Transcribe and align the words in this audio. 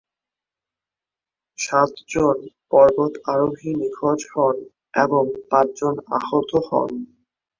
সাতজন 1.59 2.37
পর্বতারোহী 2.71 3.71
নিখোঁজ 3.79 4.19
হন 4.31 4.57
এবং 4.95 5.23
দশজন 5.51 5.95
আহত 6.17 6.51
হন। 6.67 6.91